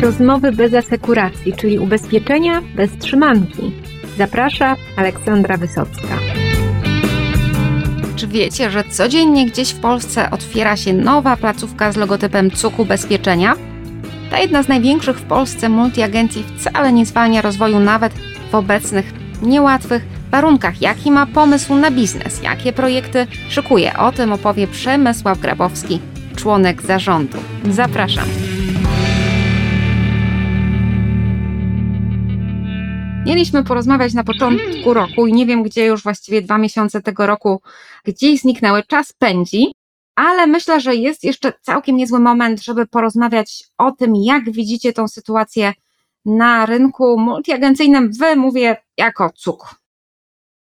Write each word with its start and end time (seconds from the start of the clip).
Rozmowy 0.00 0.52
bez 0.52 0.74
asekuracji, 0.74 1.52
czyli 1.52 1.78
ubezpieczenia 1.78 2.62
bez 2.76 2.98
trzymanki. 2.98 3.72
Zaprasza 4.18 4.76
Aleksandra 4.96 5.56
Wysocka. 5.56 6.18
Czy 8.16 8.26
wiecie, 8.26 8.70
że 8.70 8.84
codziennie 8.84 9.46
gdzieś 9.46 9.70
w 9.70 9.80
Polsce 9.80 10.30
otwiera 10.30 10.76
się 10.76 10.92
nowa 10.92 11.36
placówka 11.36 11.92
z 11.92 11.96
logotypem 11.96 12.50
CUK 12.50 12.78
Ubezpieczenia? 12.78 13.54
Ta 14.30 14.38
jedna 14.38 14.62
z 14.62 14.68
największych 14.68 15.18
w 15.18 15.22
Polsce 15.24 15.68
multiagencji 15.68 16.44
wcale 16.56 16.92
nie 16.92 17.06
zwalnia 17.06 17.42
rozwoju 17.42 17.80
nawet 17.80 18.12
w 18.50 18.54
obecnych, 18.54 19.12
niełatwych 19.42 20.02
warunkach. 20.30 20.82
Jaki 20.82 21.10
ma 21.10 21.26
pomysł 21.26 21.74
na 21.74 21.90
biznes? 21.90 22.42
Jakie 22.42 22.72
projekty 22.72 23.26
szykuje? 23.48 23.96
O 23.96 24.12
tym 24.12 24.32
opowie 24.32 24.66
Przemysław 24.66 25.38
Grabowski, 25.38 26.00
członek 26.36 26.82
zarządu. 26.82 27.38
Zapraszam. 27.70 28.49
Mieliśmy 33.26 33.64
porozmawiać 33.64 34.14
na 34.14 34.24
początku 34.24 34.94
roku 34.94 35.26
i 35.26 35.32
nie 35.32 35.46
wiem, 35.46 35.62
gdzie 35.62 35.86
już 35.86 36.02
właściwie 36.02 36.42
dwa 36.42 36.58
miesiące 36.58 37.02
tego 37.02 37.26
roku 37.26 37.62
gdzieś 38.04 38.40
zniknęły. 38.40 38.82
Czas 38.82 39.12
pędzi, 39.12 39.72
ale 40.14 40.46
myślę, 40.46 40.80
że 40.80 40.94
jest 40.94 41.24
jeszcze 41.24 41.52
całkiem 41.60 41.96
niezły 41.96 42.20
moment, 42.20 42.62
żeby 42.62 42.86
porozmawiać 42.86 43.64
o 43.78 43.92
tym, 43.92 44.12
jak 44.16 44.50
widzicie 44.50 44.92
tą 44.92 45.08
sytuację 45.08 45.72
na 46.24 46.66
rynku 46.66 47.18
multiagencyjnym. 47.18 48.10
Wy 48.20 48.36
mówię 48.36 48.76
jako 48.98 49.30
cuk. 49.30 49.74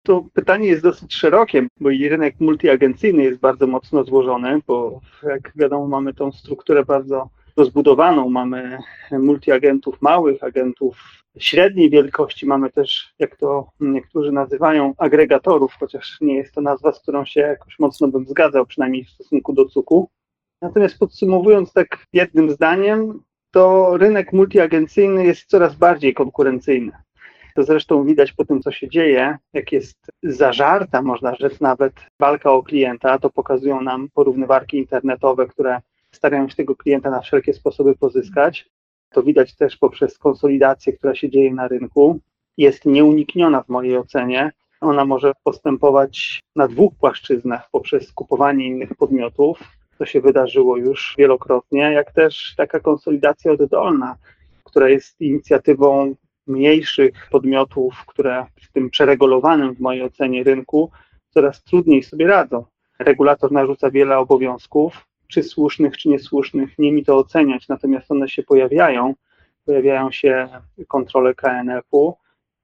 To 0.02 0.25
pytanie 0.33 0.69
jest 0.69 0.83
dosyć 0.83 1.15
szerokie, 1.15 1.66
bo 1.80 1.88
rynek 1.88 2.41
multiagencyjny 2.41 3.23
jest 3.23 3.41
bardzo 3.41 3.66
mocno 3.66 4.05
złożony, 4.05 4.61
bo 4.66 5.01
jak 5.23 5.52
wiadomo, 5.57 5.87
mamy 5.87 6.15
tą 6.15 6.33
strukturę 6.33 6.85
bardzo 6.85 7.29
rozbudowaną. 7.57 8.31
Mamy 8.31 8.79
multiagentów 9.13 10.02
małych, 10.02 10.45
agentów 10.45 11.21
średniej 11.38 11.91
wielkości, 11.91 12.47
mamy 12.47 12.71
też, 12.71 13.15
jak 13.19 13.37
to 13.37 13.71
niektórzy 13.80 14.33
nazywają, 14.33 14.95
agregatorów, 14.99 15.77
chociaż 15.80 16.19
nie 16.21 16.35
jest 16.35 16.55
to 16.55 16.61
nazwa, 16.61 16.93
z 16.93 17.01
którą 17.01 17.24
się 17.24 17.41
jakoś 17.41 17.79
mocno 17.79 18.09
bym 18.09 18.27
zgadzał, 18.27 18.66
przynajmniej 18.66 19.05
w 19.05 19.11
stosunku 19.11 19.52
do 19.52 19.65
cuku. 19.65 20.09
Natomiast 20.63 20.99
podsumowując 20.99 21.73
tak 21.73 22.05
jednym 22.13 22.51
zdaniem, 22.51 23.23
to 23.51 23.96
rynek 23.96 24.33
multiagencyjny 24.33 25.24
jest 25.24 25.45
coraz 25.45 25.74
bardziej 25.74 26.15
konkurencyjny. 26.15 26.93
To 27.55 27.63
zresztą 27.63 28.05
widać 28.05 28.33
po 28.33 28.45
tym, 28.45 28.63
co 28.63 28.71
się 28.73 28.89
dzieje, 28.89 29.39
jak 29.52 29.73
jest 29.73 29.96
zażarta, 30.23 31.02
można 31.02 31.35
rzec 31.35 31.61
nawet, 31.61 31.93
walka 32.21 32.52
o 32.52 32.63
klienta. 32.63 33.19
To 33.19 33.30
pokazują 33.30 33.80
nam 33.80 34.09
porównywarki 34.15 34.79
internetowe, 34.79 35.46
które 35.46 35.80
starają 36.13 36.49
się 36.49 36.57
tego 36.57 36.77
klienta 36.77 37.11
na 37.11 37.21
wszelkie 37.21 37.53
sposoby 37.53 37.97
pozyskać. 37.97 38.71
To 39.11 39.23
widać 39.23 39.57
też 39.57 39.77
poprzez 39.77 40.19
konsolidację, 40.19 40.93
która 40.93 41.15
się 41.15 41.30
dzieje 41.30 41.55
na 41.55 41.69
rynku. 41.69 42.21
Jest 42.57 42.87
nieunikniona 42.87 43.63
w 43.63 43.69
mojej 43.69 43.97
ocenie. 43.97 44.52
Ona 44.80 45.05
może 45.05 45.33
postępować 45.45 46.41
na 46.57 46.69
dwóch 46.69 46.95
płaszczyznach 47.01 47.69
poprzez 47.73 48.13
kupowanie 48.13 48.67
innych 48.67 48.95
podmiotów. 48.95 49.61
To 49.99 50.07
się 50.07 50.21
wydarzyło 50.21 50.77
już 50.77 51.15
wielokrotnie, 51.19 51.80
jak 51.80 52.13
też 52.13 52.55
taka 52.57 52.80
konsolidacja 52.80 53.52
oddolna, 53.52 54.17
która 54.65 54.89
jest 54.89 55.21
inicjatywą 55.21 56.15
mniejszych 56.47 57.29
podmiotów, 57.30 58.05
które 58.07 58.47
w 58.63 58.73
tym 58.73 58.91
przeregulowanym 58.91 59.74
w 59.74 59.80
mojej 59.80 60.02
ocenie 60.02 60.45
rynku 60.45 60.91
coraz 61.35 61.65
trudniej 61.65 62.02
sobie 62.02 62.27
radzą. 62.27 62.65
Regulator 62.99 63.52
narzuca 63.52 63.91
wiele 63.91 64.19
obowiązków, 64.19 65.06
czy 65.31 65.43
słusznych, 65.43 65.97
czy 65.97 66.09
niesłusznych, 66.09 66.78
nie 66.78 66.93
mi 66.93 67.05
to 67.05 67.17
oceniać, 67.17 67.69
natomiast 67.69 68.11
one 68.11 68.28
się 68.28 68.43
pojawiają. 68.43 69.15
Pojawiają 69.65 70.11
się 70.11 70.49
kontrole 70.89 71.34
KNF-u, 71.34 72.17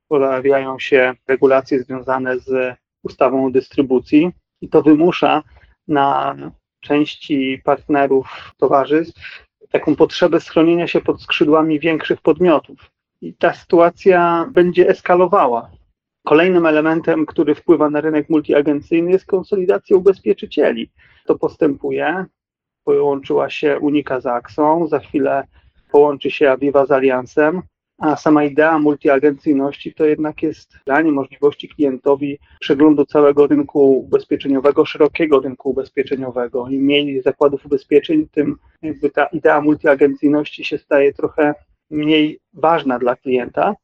pojawiają 0.08 0.78
się 0.78 1.14
regulacje 1.28 1.82
związane 1.82 2.38
z 2.38 2.76
ustawą 3.02 3.46
o 3.46 3.50
dystrybucji 3.50 4.30
i 4.60 4.68
to 4.68 4.82
wymusza 4.82 5.42
na 5.88 6.36
części 6.80 7.60
partnerów 7.64 8.52
towarzystw 8.56 9.46
taką 9.70 9.96
potrzebę 9.96 10.40
schronienia 10.40 10.86
się 10.86 11.00
pod 11.00 11.22
skrzydłami 11.22 11.80
większych 11.80 12.20
podmiotów. 12.20 12.90
I 13.20 13.34
ta 13.34 13.54
sytuacja 13.54 14.48
będzie 14.52 14.88
eskalowała. 14.88 15.70
Kolejnym 16.24 16.66
elementem, 16.66 17.26
który 17.26 17.54
wpływa 17.54 17.90
na 17.90 18.00
rynek 18.00 18.30
multiagencyjny 18.30 19.10
jest 19.10 19.26
konsolidacja 19.26 19.96
ubezpieczycieli. 19.96 20.90
To 21.26 21.38
postępuje 21.38 22.24
połączyła 22.86 23.50
się 23.50 23.78
Unika 23.78 24.20
z 24.20 24.26
Axą, 24.26 24.86
za 24.86 24.98
chwilę 24.98 25.46
połączy 25.90 26.30
się 26.30 26.50
Aviva 26.50 26.86
z 26.86 26.90
Alliansem, 26.90 27.62
a 27.98 28.16
sama 28.16 28.44
idea 28.44 28.78
multiagencyjności 28.78 29.94
to 29.94 30.04
jednak 30.04 30.42
jest 30.42 30.78
danie 30.86 31.12
możliwości 31.12 31.68
klientowi 31.68 32.38
przeglądu 32.60 33.06
całego 33.06 33.46
rynku 33.46 33.98
ubezpieczeniowego, 33.98 34.84
szerokiego 34.84 35.40
rynku 35.40 35.70
ubezpieczeniowego. 35.70 36.68
Im 36.68 36.82
mniej 36.82 37.22
zakładów 37.22 37.66
ubezpieczeń, 37.66 38.28
tym 38.32 38.56
jakby 38.82 39.10
ta 39.10 39.26
idea 39.26 39.60
multiagencyjności 39.60 40.64
się 40.64 40.78
staje 40.78 41.12
trochę 41.12 41.54
mniej 41.90 42.38
ważna 42.54 42.98
dla 42.98 43.16
klienta. 43.16 43.74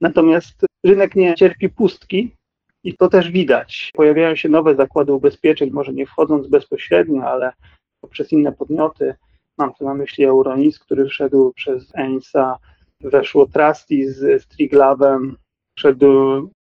Natomiast 0.00 0.66
rynek 0.84 1.14
nie 1.14 1.34
cierpi 1.34 1.68
pustki, 1.68 2.36
i 2.84 2.96
to 2.96 3.08
też 3.08 3.30
widać. 3.30 3.90
Pojawiają 3.94 4.36
się 4.36 4.48
nowe 4.48 4.74
zakłady 4.74 5.12
ubezpieczeń, 5.12 5.70
może 5.70 5.92
nie 5.92 6.06
wchodząc 6.06 6.46
bezpośrednio, 6.46 7.24
ale 7.24 7.52
poprzez 8.02 8.32
inne 8.32 8.52
podmioty. 8.52 9.14
Mam 9.58 9.74
tu 9.74 9.84
na 9.84 9.94
myśli 9.94 10.24
Euronis, 10.24 10.78
który 10.78 11.06
wszedł 11.06 11.52
przez 11.52 11.92
ENISA, 11.94 12.58
weszło 13.00 13.46
Trusty 13.46 14.12
z 14.12 14.42
Striglabem, 14.42 15.36
wszedł 15.76 16.06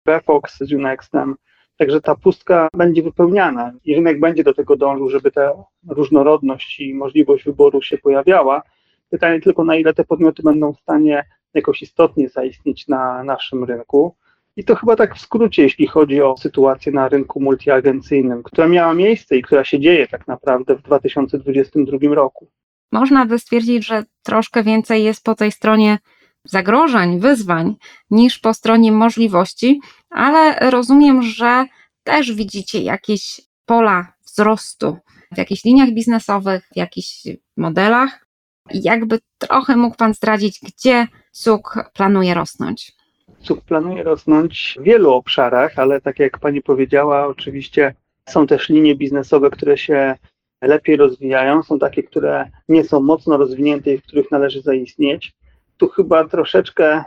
Vefox 0.05 0.57
z 0.63 0.73
Unextem. 0.73 1.35
Także 1.77 2.01
ta 2.01 2.15
pustka 2.15 2.67
będzie 2.73 3.03
wypełniana 3.03 3.73
i 3.85 3.95
rynek 3.95 4.19
będzie 4.19 4.43
do 4.43 4.53
tego 4.53 4.75
dążył, 4.75 5.09
żeby 5.09 5.31
ta 5.31 5.53
różnorodność 5.89 6.79
i 6.79 6.93
możliwość 6.93 7.45
wyboru 7.45 7.81
się 7.81 7.97
pojawiała. 7.97 8.61
Pytanie 9.09 9.41
tylko, 9.41 9.63
na 9.63 9.75
ile 9.75 9.93
te 9.93 10.03
podmioty 10.03 10.43
będą 10.43 10.73
w 10.73 10.79
stanie 10.79 11.25
jakoś 11.53 11.81
istotnie 11.81 12.29
zaistnieć 12.29 12.87
na 12.87 13.23
naszym 13.23 13.63
rynku. 13.63 14.15
I 14.57 14.63
to 14.63 14.75
chyba 14.75 14.95
tak 14.95 15.15
w 15.15 15.21
skrócie, 15.21 15.63
jeśli 15.63 15.87
chodzi 15.87 16.21
o 16.21 16.37
sytuację 16.37 16.91
na 16.91 17.09
rynku 17.09 17.41
multiagencyjnym, 17.41 18.43
która 18.43 18.67
miała 18.67 18.93
miejsce 18.93 19.37
i 19.37 19.41
która 19.41 19.63
się 19.63 19.79
dzieje 19.79 20.07
tak 20.07 20.27
naprawdę 20.27 20.75
w 20.75 20.81
2022 20.81 22.15
roku. 22.15 22.49
Można 22.91 23.25
by 23.25 23.39
stwierdzić, 23.39 23.85
że 23.85 24.03
troszkę 24.23 24.63
więcej 24.63 25.03
jest 25.03 25.23
po 25.23 25.35
tej 25.35 25.51
stronie 25.51 25.97
zagrożeń, 26.43 27.19
wyzwań 27.19 27.75
niż 28.11 28.39
po 28.39 28.53
stronie 28.53 28.91
możliwości, 28.91 29.79
ale 30.09 30.69
rozumiem, 30.69 31.21
że 31.21 31.65
też 32.03 32.33
widzicie 32.33 32.81
jakieś 32.81 33.41
pola 33.65 34.13
wzrostu 34.25 34.97
w 35.31 35.37
jakichś 35.37 35.63
liniach 35.63 35.89
biznesowych, 35.89 36.67
w 36.73 36.77
jakichś 36.77 37.27
modelach. 37.57 38.25
Jakby 38.73 39.19
trochę 39.37 39.75
mógł 39.75 39.95
Pan 39.95 40.13
zdradzić, 40.13 40.59
gdzie 40.63 41.07
SUK 41.31 41.89
planuje 41.93 42.33
rosnąć? 42.33 42.95
Cuk 43.45 43.61
planuje 43.61 44.03
rosnąć 44.03 44.77
w 44.79 44.83
wielu 44.83 45.13
obszarach, 45.13 45.79
ale 45.79 46.01
tak 46.01 46.19
jak 46.19 46.39
Pani 46.39 46.61
powiedziała, 46.61 47.27
oczywiście 47.27 47.93
są 48.29 48.47
też 48.47 48.69
linie 48.69 48.95
biznesowe, 48.95 49.49
które 49.49 49.77
się 49.77 50.15
lepiej 50.61 50.95
rozwijają, 50.95 51.63
są 51.63 51.79
takie, 51.79 52.03
które 52.03 52.49
nie 52.69 52.83
są 52.83 52.99
mocno 52.99 53.37
rozwinięte 53.37 53.93
i 53.93 53.97
w 53.97 54.03
których 54.03 54.31
należy 54.31 54.61
zaistnieć. 54.61 55.33
Tu 55.77 55.87
chyba 55.87 56.27
troszeczkę, 56.27 57.03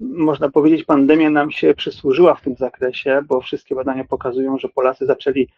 można 0.00 0.50
powiedzieć, 0.50 0.84
pandemia 0.84 1.30
nam 1.30 1.50
się 1.50 1.74
przysłużyła 1.74 2.34
w 2.34 2.42
tym 2.42 2.56
zakresie, 2.56 3.22
bo 3.28 3.40
wszystkie 3.40 3.74
badania 3.74 4.04
pokazują, 4.04 4.58
że 4.58 4.68
Polacy 4.68 5.06
zaczęli 5.06 5.48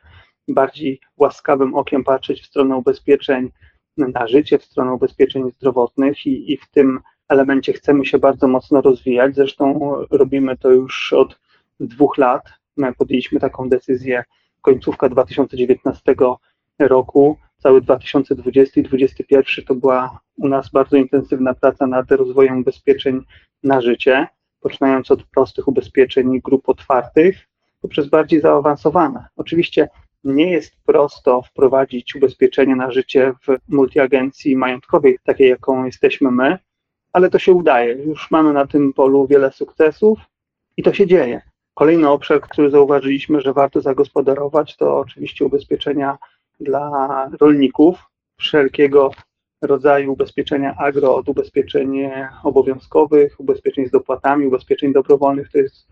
bardziej 0.49 1.01
łaskawym 1.17 1.75
okiem 1.75 2.05
patrzeć 2.05 2.43
w 2.43 2.47
stronę 2.47 2.77
ubezpieczeń 2.77 3.51
na 3.97 4.27
życie, 4.27 4.59
w 4.59 4.65
stronę 4.65 4.93
ubezpieczeń 4.93 5.51
zdrowotnych 5.51 6.27
i, 6.27 6.53
i 6.53 6.57
w 6.57 6.71
tym 6.71 7.01
elemencie 7.29 7.73
chcemy 7.73 8.07
się 8.07 8.19
bardzo 8.19 8.49
mocno 8.49 8.81
rozwijać. 8.81 9.35
Zresztą 9.35 9.93
robimy 10.11 10.57
to 10.57 10.71
już 10.71 11.13
od 11.13 11.41
dwóch 11.81 12.19
lat. 12.19 12.43
My 12.77 12.95
podjęliśmy 12.95 13.41
taką 13.41 13.69
decyzję 13.69 14.25
końcówka 14.61 15.09
2019 15.09 16.15
roku. 16.79 17.37
Cały 17.59 17.81
2020 17.81 18.81
i 18.81 18.85
2021 18.85 19.65
to 19.65 19.75
była 19.75 20.21
u 20.37 20.49
nas 20.49 20.71
bardzo 20.71 20.97
intensywna 20.97 21.55
praca 21.55 21.87
nad 21.87 22.11
rozwojem 22.11 22.59
ubezpieczeń 22.59 23.21
na 23.63 23.81
życie, 23.81 24.27
poczynając 24.61 25.11
od 25.11 25.23
prostych 25.23 25.69
ubezpieczeń 25.69 26.41
grup 26.41 26.69
otwartych 26.69 27.49
poprzez 27.81 28.09
bardziej 28.09 28.41
zaawansowane. 28.41 29.27
Oczywiście 29.37 29.89
nie 30.25 30.51
jest 30.51 30.73
prosto 30.87 31.43
wprowadzić 31.43 32.15
ubezpieczenie 32.15 32.77
na 32.77 32.91
życie 32.91 33.33
w 33.47 33.57
multiagencji 33.69 34.57
majątkowej, 34.57 35.19
takiej 35.25 35.49
jaką 35.49 35.85
jesteśmy 35.85 36.31
my, 36.31 36.59
ale 37.19 37.31
to 37.31 37.39
się 37.39 37.53
udaje. 37.53 37.93
Już 37.93 38.31
mamy 38.31 38.53
na 38.53 38.67
tym 38.67 38.93
polu 38.93 39.27
wiele 39.27 39.53
sukcesów 39.53 40.19
i 40.77 40.83
to 40.83 40.93
się 40.93 41.07
dzieje. 41.07 41.43
Kolejny 41.75 42.09
obszar, 42.09 42.41
który 42.41 42.71
zauważyliśmy, 42.71 43.41
że 43.41 43.53
warto 43.53 43.81
zagospodarować, 43.81 44.77
to 44.77 44.99
oczywiście 44.99 45.45
ubezpieczenia 45.45 46.19
dla 46.61 46.91
rolników 47.41 47.99
wszelkiego 48.41 49.11
rodzaju 49.63 50.13
ubezpieczenia 50.13 50.77
agro 50.77 51.17
od 51.17 51.29
ubezpieczeń 51.29 52.11
obowiązkowych, 52.45 53.41
ubezpieczeń 53.41 53.87
z 53.87 53.91
dopłatami, 53.91 54.47
ubezpieczeń 54.47 54.93
dobrowolnych. 54.93 55.53
To 55.53 55.59
jest 55.59 55.89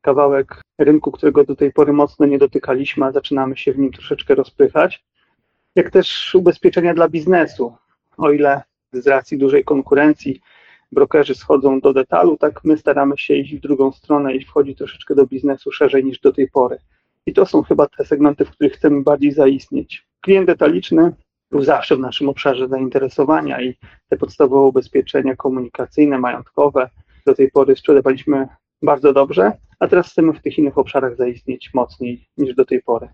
kawałek 0.00 0.62
rynku, 0.78 1.12
którego 1.12 1.44
do 1.44 1.56
tej 1.56 1.72
pory 1.72 1.92
mocno 1.92 2.26
nie 2.26 2.38
dotykaliśmy, 2.38 3.06
a 3.06 3.12
zaczynamy 3.12 3.56
się 3.56 3.72
w 3.72 3.78
nim 3.78 3.92
troszeczkę 3.92 4.34
rozpychać. 4.34 5.04
Jak 5.74 5.90
też 5.90 6.34
ubezpieczenia 6.34 6.94
dla 6.94 7.08
biznesu. 7.08 7.74
O 8.16 8.30
ile 8.30 8.62
z 8.92 9.06
racji 9.06 9.38
dużej 9.38 9.64
konkurencji 9.64 10.40
brokerzy 10.92 11.34
schodzą 11.34 11.80
do 11.80 11.92
detalu, 11.92 12.36
tak 12.36 12.64
my 12.64 12.78
staramy 12.78 13.18
się 13.18 13.34
iść 13.34 13.56
w 13.56 13.60
drugą 13.60 13.92
stronę 13.92 14.34
i 14.34 14.44
wchodzić 14.44 14.78
troszeczkę 14.78 15.14
do 15.14 15.26
biznesu 15.26 15.72
szerzej 15.72 16.04
niż 16.04 16.20
do 16.20 16.32
tej 16.32 16.50
pory. 16.50 16.78
I 17.26 17.32
to 17.32 17.46
są 17.46 17.62
chyba 17.62 17.86
te 17.86 18.04
segmenty, 18.04 18.44
w 18.44 18.50
których 18.50 18.72
chcemy 18.72 19.02
bardziej 19.02 19.32
zaistnieć. 19.32 20.06
Klient 20.20 20.46
detaliczny 20.46 21.12
był 21.50 21.62
zawsze 21.62 21.96
w 21.96 22.00
naszym 22.00 22.28
obszarze 22.28 22.68
zainteresowania 22.68 23.62
i 23.62 23.74
te 24.08 24.16
podstawowe 24.16 24.68
ubezpieczenia 24.68 25.36
komunikacyjne, 25.36 26.18
majątkowe 26.18 26.90
do 27.26 27.34
tej 27.34 27.50
pory 27.50 27.76
sprzedawaliśmy 27.76 28.48
bardzo 28.82 29.12
dobrze, 29.12 29.52
a 29.78 29.88
teraz 29.88 30.10
chcemy 30.10 30.32
w 30.32 30.42
tych 30.42 30.58
innych 30.58 30.78
obszarach 30.78 31.16
zaistnieć 31.16 31.70
mocniej 31.74 32.28
niż 32.36 32.54
do 32.54 32.64
tej 32.64 32.82
pory. 32.82 33.08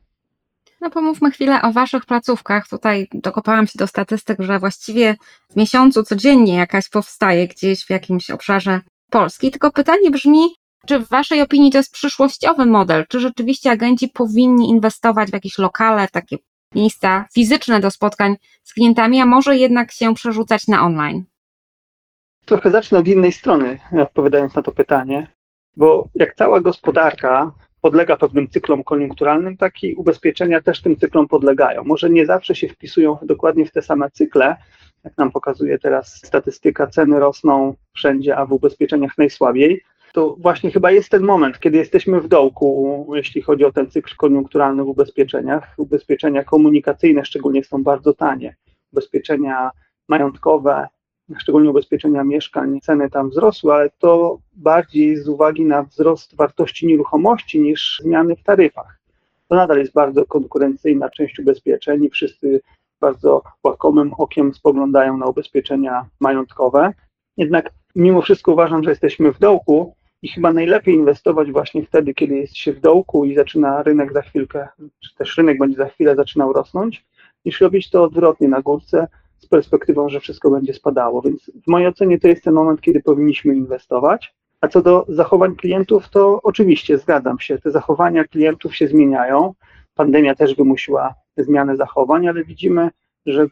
No 0.82 0.90
pomówmy 0.90 1.30
chwilę 1.30 1.62
o 1.62 1.72
Waszych 1.72 2.06
placówkach. 2.06 2.68
Tutaj 2.68 3.08
dokopałam 3.12 3.66
się 3.66 3.78
do 3.78 3.86
statystyk, 3.86 4.40
że 4.40 4.58
właściwie 4.58 5.16
w 5.50 5.56
miesiącu 5.56 6.02
codziennie 6.02 6.54
jakaś 6.54 6.88
powstaje 6.88 7.48
gdzieś 7.48 7.84
w 7.84 7.90
jakimś 7.90 8.30
obszarze 8.30 8.80
Polski. 9.10 9.50
Tylko 9.50 9.70
pytanie 9.70 10.10
brzmi, 10.10 10.48
czy 10.86 10.98
w 10.98 11.08
Waszej 11.08 11.40
opinii 11.40 11.72
to 11.72 11.78
jest 11.78 11.92
przyszłościowy 11.92 12.66
model? 12.66 13.04
Czy 13.08 13.20
rzeczywiście 13.20 13.70
agenci 13.70 14.08
powinni 14.08 14.68
inwestować 14.68 15.30
w 15.30 15.32
jakieś 15.32 15.58
lokale, 15.58 16.08
takie 16.08 16.36
miejsca 16.74 17.24
fizyczne 17.34 17.80
do 17.80 17.90
spotkań 17.90 18.36
z 18.62 18.74
klientami, 18.74 19.20
a 19.20 19.26
może 19.26 19.56
jednak 19.56 19.92
się 19.92 20.14
przerzucać 20.14 20.68
na 20.68 20.82
online? 20.82 21.24
Trochę 22.44 22.70
zacznę 22.70 22.98
od 22.98 23.08
innej 23.08 23.32
strony, 23.32 23.78
odpowiadając 24.00 24.54
na 24.54 24.62
to 24.62 24.72
pytanie, 24.72 25.26
bo 25.76 26.08
jak 26.14 26.34
cała 26.34 26.60
gospodarka 26.60 27.52
podlega 27.82 28.16
pewnym 28.16 28.48
cyklom 28.48 28.84
koniunkturalnym, 28.84 29.56
tak 29.56 29.82
i 29.82 29.94
ubezpieczenia 29.94 30.60
też 30.60 30.82
tym 30.82 30.96
cyklom 30.96 31.28
podlegają. 31.28 31.84
Może 31.84 32.10
nie 32.10 32.26
zawsze 32.26 32.54
się 32.54 32.68
wpisują 32.68 33.18
dokładnie 33.22 33.66
w 33.66 33.72
te 33.72 33.82
same 33.82 34.10
cykle, 34.10 34.56
jak 35.04 35.18
nam 35.18 35.30
pokazuje 35.30 35.78
teraz 35.78 36.14
statystyka, 36.26 36.86
ceny 36.86 37.20
rosną 37.20 37.74
wszędzie, 37.94 38.36
a 38.36 38.46
w 38.46 38.52
ubezpieczeniach 38.52 39.18
najsłabiej. 39.18 39.82
To 40.12 40.36
właśnie 40.38 40.70
chyba 40.70 40.90
jest 40.90 41.08
ten 41.08 41.22
moment, 41.22 41.60
kiedy 41.60 41.78
jesteśmy 41.78 42.20
w 42.20 42.28
dołku, 42.28 43.06
jeśli 43.14 43.42
chodzi 43.42 43.64
o 43.64 43.72
ten 43.72 43.90
cykl 43.90 44.16
koniunkturalny 44.16 44.84
w 44.84 44.88
ubezpieczeniach. 44.88 45.74
Ubezpieczenia 45.76 46.44
komunikacyjne 46.44 47.24
szczególnie 47.24 47.64
są 47.64 47.82
bardzo 47.82 48.14
tanie. 48.14 48.56
Ubezpieczenia 48.92 49.70
majątkowe 50.08 50.88
szczególnie 51.38 51.70
ubezpieczenia 51.70 52.24
mieszkań, 52.24 52.80
ceny 52.80 53.10
tam 53.10 53.30
wzrosły, 53.30 53.72
ale 53.72 53.90
to 53.98 54.38
bardziej 54.52 55.16
z 55.16 55.28
uwagi 55.28 55.64
na 55.64 55.82
wzrost 55.82 56.36
wartości 56.36 56.86
nieruchomości 56.86 57.60
niż 57.60 58.00
zmiany 58.02 58.36
w 58.36 58.42
taryfach. 58.42 58.98
To 59.48 59.54
nadal 59.56 59.78
jest 59.78 59.92
bardzo 59.92 60.24
konkurencyjna 60.24 61.10
część 61.10 61.38
ubezpieczeń 61.38 62.04
i 62.04 62.10
wszyscy 62.10 62.60
bardzo 63.00 63.42
łakomym 63.64 64.14
okiem 64.18 64.54
spoglądają 64.54 65.16
na 65.16 65.26
ubezpieczenia 65.26 66.06
majątkowe. 66.20 66.92
Jednak 67.36 67.70
mimo 67.94 68.22
wszystko 68.22 68.52
uważam, 68.52 68.84
że 68.84 68.90
jesteśmy 68.90 69.32
w 69.32 69.38
dołku 69.38 69.94
i 70.22 70.28
chyba 70.28 70.52
najlepiej 70.52 70.94
inwestować 70.94 71.52
właśnie 71.52 71.86
wtedy, 71.86 72.14
kiedy 72.14 72.36
jest 72.36 72.56
się 72.56 72.72
w 72.72 72.80
dołku 72.80 73.24
i 73.24 73.34
zaczyna 73.34 73.82
rynek 73.82 74.12
za 74.12 74.22
chwilkę, 74.22 74.68
czy 75.00 75.14
też 75.14 75.36
rynek 75.36 75.58
będzie 75.58 75.76
za 75.76 75.88
chwilę 75.88 76.16
zaczynał 76.16 76.52
rosnąć, 76.52 77.04
niż 77.44 77.60
robić 77.60 77.90
to 77.90 78.04
odwrotnie 78.04 78.48
na 78.48 78.62
górce, 78.62 79.08
z 79.42 79.46
perspektywą, 79.46 80.08
że 80.08 80.20
wszystko 80.20 80.50
będzie 80.50 80.74
spadało. 80.74 81.22
Więc 81.22 81.50
w 81.66 81.70
mojej 81.70 81.88
ocenie 81.88 82.20
to 82.20 82.28
jest 82.28 82.44
ten 82.44 82.54
moment, 82.54 82.80
kiedy 82.80 83.02
powinniśmy 83.02 83.56
inwestować. 83.56 84.34
A 84.60 84.68
co 84.68 84.82
do 84.82 85.06
zachowań 85.08 85.56
klientów, 85.56 86.08
to 86.08 86.40
oczywiście 86.42 86.98
zgadzam 86.98 87.40
się. 87.40 87.58
Te 87.58 87.70
zachowania 87.70 88.24
klientów 88.24 88.76
się 88.76 88.88
zmieniają. 88.88 89.54
Pandemia 89.94 90.34
też 90.34 90.54
wymusiła 90.54 91.14
zmianę 91.36 91.76
zachowań, 91.76 92.28
ale 92.28 92.44
widzimy, 92.44 92.90
że 93.26 93.46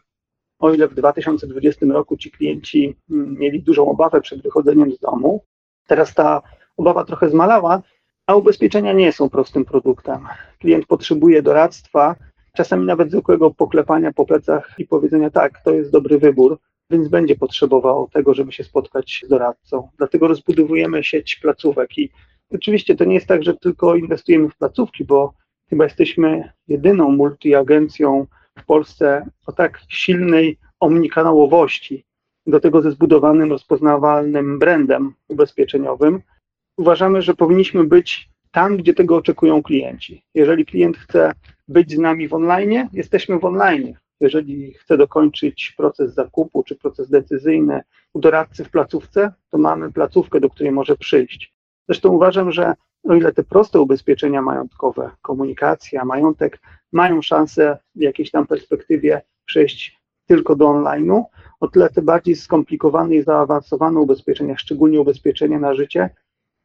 o 0.59 0.73
ile 0.73 0.87
w 0.87 0.95
2020 0.95 1.85
roku 1.85 2.17
ci 2.17 2.31
klienci 2.31 2.95
mm, 3.11 3.37
mieli 3.39 3.63
dużą 3.63 3.89
obawę 3.89 4.21
przed 4.21 4.41
wychodzeniem 4.41 4.91
z 4.91 4.99
domu, 4.99 5.43
teraz 5.87 6.13
ta 6.13 6.41
obawa 6.77 7.05
trochę 7.05 7.29
zmalała, 7.29 7.81
a 8.27 8.35
ubezpieczenia 8.35 8.93
nie 8.93 9.11
są 9.11 9.29
prostym 9.29 9.65
produktem. 9.65 10.27
Klient 10.59 10.85
potrzebuje 10.85 11.41
doradztwa, 11.41 12.15
czasami 12.55 12.85
nawet 12.85 13.11
zwykłego 13.11 13.51
poklepania 13.51 14.13
po 14.13 14.25
plecach 14.25 14.75
i 14.77 14.87
powiedzenia 14.87 15.29
tak, 15.29 15.63
to 15.63 15.73
jest 15.73 15.91
dobry 15.91 16.19
wybór, 16.19 16.59
więc 16.89 17.07
będzie 17.07 17.35
potrzebował 17.35 18.09
tego, 18.13 18.33
żeby 18.33 18.51
się 18.51 18.63
spotkać 18.63 19.21
z 19.25 19.29
doradcą. 19.29 19.89
Dlatego 19.97 20.27
rozbudowujemy 20.27 21.03
sieć 21.03 21.35
placówek 21.35 21.97
i 21.97 22.09
oczywiście 22.51 22.95
to 22.95 23.05
nie 23.05 23.15
jest 23.15 23.27
tak, 23.27 23.43
że 23.43 23.53
tylko 23.53 23.95
inwestujemy 23.95 24.49
w 24.49 24.57
placówki, 24.57 25.05
bo 25.05 25.33
chyba 25.69 25.83
jesteśmy 25.83 26.51
jedyną 26.67 27.11
multiagencją 27.11 28.27
w 28.57 28.65
Polsce 28.65 29.25
o 29.47 29.51
tak 29.51 29.79
silnej 29.89 30.57
omnikanałowości, 30.79 32.05
do 32.47 32.59
tego 32.59 32.81
ze 32.81 32.91
zbudowanym, 32.91 33.49
rozpoznawalnym 33.49 34.59
brandem 34.59 35.13
ubezpieczeniowym. 35.27 36.21
Uważamy, 36.77 37.21
że 37.21 37.33
powinniśmy 37.33 37.83
być 37.83 38.29
tam, 38.51 38.77
gdzie 38.77 38.93
tego 38.93 39.15
oczekują 39.15 39.63
klienci. 39.63 40.23
Jeżeli 40.35 40.65
klient 40.65 40.97
chce 40.97 41.31
być 41.67 41.95
z 41.95 41.97
nami 41.99 42.27
w 42.27 42.33
online, 42.33 42.89
jesteśmy 42.93 43.39
w 43.39 43.45
online. 43.45 43.93
Jeżeli 44.19 44.73
chce 44.73 44.97
dokończyć 44.97 45.73
proces 45.77 46.13
zakupu 46.13 46.63
czy 46.63 46.75
proces 46.75 47.09
decyzyjny 47.09 47.81
u 48.13 48.19
doradcy 48.19 48.65
w 48.65 48.69
placówce, 48.69 49.33
to 49.49 49.57
mamy 49.57 49.91
placówkę, 49.91 50.39
do 50.39 50.49
której 50.49 50.71
może 50.71 50.97
przyjść. 50.97 51.53
Zresztą 51.87 52.09
uważam, 52.09 52.51
że 52.51 52.73
o 53.03 53.15
ile 53.15 53.33
te 53.33 53.43
proste 53.43 53.81
ubezpieczenia 53.81 54.41
majątkowe, 54.41 55.11
komunikacja, 55.21 56.05
majątek 56.05 56.59
mają 56.91 57.21
szansę 57.21 57.77
w 57.95 58.01
jakiejś 58.01 58.31
tam 58.31 58.47
perspektywie 58.47 59.21
przejść 59.45 60.01
tylko 60.25 60.55
do 60.55 60.65
online'u, 60.65 61.23
o 61.59 61.67
tyle 61.67 61.89
te 61.89 62.01
bardziej 62.01 62.35
skomplikowane 62.35 63.15
i 63.15 63.23
zaawansowane 63.23 63.99
ubezpieczenia, 63.99 64.57
szczególnie 64.57 65.01
ubezpieczenia 65.01 65.59
na 65.59 65.73
życie, 65.73 66.09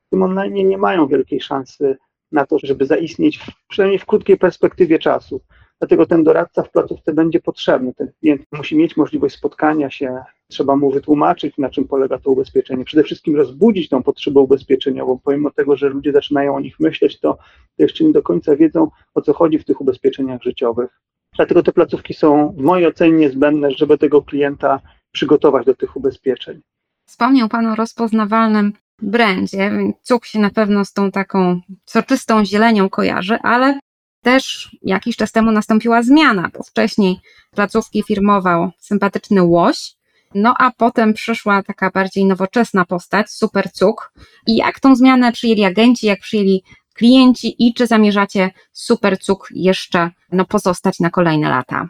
w 0.06 0.10
tym 0.10 0.22
online 0.22 0.54
nie 0.54 0.78
mają 0.78 1.06
wielkiej 1.06 1.40
szansy 1.40 1.96
na 2.32 2.46
to, 2.46 2.58
żeby 2.62 2.87
zaistnieć, 2.87 3.40
przynajmniej 3.69 3.99
w 3.99 4.06
krótkiej 4.06 4.37
perspektywie 4.37 4.99
czasu. 4.99 5.40
Dlatego 5.78 6.06
ten 6.06 6.25
doradca 6.25 6.62
w 6.62 6.70
placówce 6.70 7.12
będzie 7.12 7.40
potrzebny. 7.40 7.94
Ten 7.94 8.12
klient 8.20 8.43
musi 8.52 8.76
mieć 8.76 8.96
możliwość 8.96 9.37
spotkania 9.37 9.90
się, 9.90 10.18
trzeba 10.49 10.76
mu 10.76 10.90
wytłumaczyć, 10.90 11.59
na 11.59 11.71
czym 11.71 11.88
polega 11.88 12.18
to 12.18 12.30
ubezpieczenie. 12.30 12.85
Przede 12.85 13.02
wszystkim 13.02 13.37
rozbudzić 13.37 13.88
tą 13.88 14.02
potrzebę 14.02 14.40
ubezpieczeniową. 14.40 15.18
Pomimo 15.25 15.50
tego, 15.50 15.76
że 15.76 15.88
ludzie 15.88 16.12
zaczynają 16.12 16.56
o 16.56 16.61
nich 16.61 16.80
myśleć, 16.80 17.21
to 17.21 17.38
jeszcze 17.78 18.04
nie 18.04 18.12
do 18.12 18.23
końca 18.23 18.56
wiedzą, 18.56 18.90
o 19.14 19.21
co 19.23 19.33
chodzi 19.33 19.59
w 19.59 19.64
tych 19.64 19.80
ubezpieczeniach 19.80 20.42
życiowych. 20.42 21.00
Dlatego 21.37 21.62
te 21.62 21.73
placówki 21.73 22.14
są 22.14 22.54
w 22.59 22.61
mojej 22.61 22.87
ocenie 22.87 23.18
niezbędne, 23.18 23.71
żeby 23.71 23.99
tego 23.99 24.23
klienta 24.23 24.80
przygotować 25.12 25.66
do 25.66 25.75
tych 25.75 25.97
ubezpieczeń. 25.97 26.61
Wspomniał 27.09 27.49
Pan 27.49 27.66
o 27.66 27.75
rozpoznawalnym 27.75 28.73
brandzie, 29.02 29.70
więc 29.70 29.96
cuk 30.02 30.26
się 30.26 30.38
na 30.38 30.50
pewno 30.50 30.84
z 30.84 30.92
tą 30.92 31.10
taką 31.10 31.60
soczystą 31.84 32.44
zielenią 32.44 32.88
kojarzy, 32.88 33.38
ale 33.42 33.78
też 34.22 34.76
jakiś 34.82 35.16
czas 35.16 35.32
temu 35.32 35.52
nastąpiła 35.52 36.02
zmiana, 36.02 36.50
bo 36.54 36.62
wcześniej 36.62 37.20
placówki 37.50 38.02
firmował 38.02 38.70
sympatyczny 38.78 39.42
łoś, 39.42 39.96
no 40.34 40.54
a 40.58 40.70
potem 40.70 41.14
przyszła 41.14 41.62
taka 41.62 41.90
bardziej 41.90 42.24
nowoczesna 42.24 42.84
postać, 42.84 43.30
Super 43.30 43.72
Cuk. 43.72 44.12
I 44.46 44.56
jak 44.56 44.80
tą 44.80 44.96
zmianę 44.96 45.32
przyjęli 45.32 45.64
agenci, 45.64 46.06
jak 46.06 46.20
przyjęli 46.20 46.62
klienci 46.94 47.66
i 47.66 47.74
czy 47.74 47.86
zamierzacie 47.86 48.50
Super 48.72 49.18
Cuk 49.18 49.48
jeszcze 49.50 50.10
no, 50.32 50.44
pozostać 50.44 51.00
na 51.00 51.10
kolejne 51.10 51.48
lata? 51.48 51.88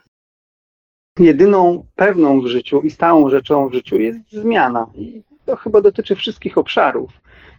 Jedyną 1.18 1.86
pewną 1.94 2.40
w 2.40 2.46
życiu 2.46 2.80
i 2.80 2.90
stałą 2.90 3.30
rzeczą 3.30 3.68
w 3.68 3.72
życiu 3.72 3.96
jest 3.96 4.18
zmiana. 4.32 4.86
I 4.94 5.22
to 5.46 5.56
chyba 5.56 5.80
dotyczy 5.80 6.16
wszystkich 6.16 6.58
obszarów. 6.58 7.10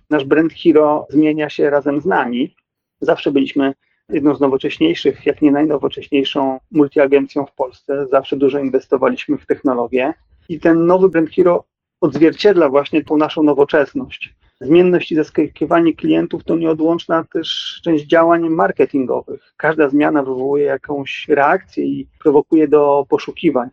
Nasz 0.09 0.23
brand 0.25 0.53
Hero 0.53 1.07
zmienia 1.09 1.49
się 1.49 1.69
razem 1.69 2.01
z 2.01 2.05
nami. 2.05 2.55
Zawsze 3.01 3.31
byliśmy 3.31 3.73
jedną 4.09 4.35
z 4.35 4.39
nowocześniejszych, 4.39 5.25
jak 5.25 5.41
nie 5.41 5.51
najnowocześniejszą 5.51 6.59
multiagencją 6.71 7.45
w 7.45 7.53
Polsce. 7.53 8.07
Zawsze 8.11 8.37
dużo 8.37 8.59
inwestowaliśmy 8.59 9.37
w 9.37 9.45
technologię 9.45 10.13
i 10.49 10.59
ten 10.59 10.85
nowy 10.85 11.09
brand 11.09 11.29
Hero 11.29 11.63
odzwierciedla 12.01 12.69
właśnie 12.69 13.03
tą 13.03 13.17
naszą 13.17 13.43
nowoczesność. 13.43 14.35
Zmienność 14.61 15.11
i 15.11 15.15
zaskakiwanie 15.15 15.93
klientów 15.93 16.43
to 16.43 16.55
nieodłączna 16.55 17.23
też 17.33 17.79
część 17.83 18.05
działań 18.05 18.49
marketingowych. 18.49 19.53
Każda 19.57 19.89
zmiana 19.89 20.23
wywołuje 20.23 20.65
jakąś 20.65 21.27
reakcję 21.27 21.85
i 21.85 22.07
prowokuje 22.19 22.67
do 22.67 23.05
poszukiwań. 23.09 23.69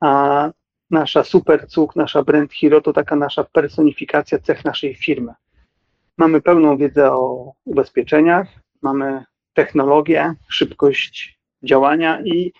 A 0.00 0.50
nasza 0.90 1.24
super 1.24 1.66
cuk, 1.68 1.96
nasza 1.96 2.22
brand 2.22 2.52
hero 2.52 2.80
to 2.80 2.92
taka 2.92 3.16
nasza 3.16 3.44
personifikacja 3.44 4.38
cech 4.38 4.64
naszej 4.64 4.94
firmy. 4.94 5.32
Mamy 6.18 6.40
pełną 6.40 6.76
wiedzę 6.76 7.12
o 7.12 7.52
ubezpieczeniach, 7.64 8.46
mamy 8.82 9.24
technologię, 9.54 10.34
szybkość 10.48 11.38
działania 11.62 12.20
i 12.24 12.52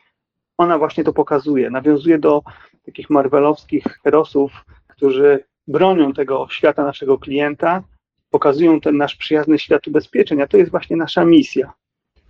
ona 0.59 0.79
właśnie 0.79 1.05
to 1.05 1.13
pokazuje. 1.13 1.71
Nawiązuje 1.71 2.19
do 2.19 2.43
takich 2.87 3.11
marvelowskich 3.11 3.85
herosów, 4.05 4.53
którzy 4.89 5.45
bronią 5.69 6.13
tego 6.13 6.47
świata 6.51 6.85
naszego 6.85 7.19
klienta, 7.19 7.83
pokazują 8.31 8.81
ten 8.81 8.97
nasz 8.97 9.17
przyjazny 9.17 9.59
świat 9.59 9.89
ubezpieczeń, 9.89 10.43
a 10.43 10.47
to 10.47 10.57
jest 10.57 10.71
właśnie 10.71 10.97
nasza 10.97 11.25
misja. 11.25 11.73